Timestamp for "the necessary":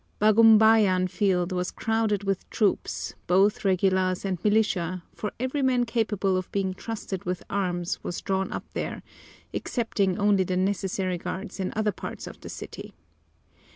10.43-11.19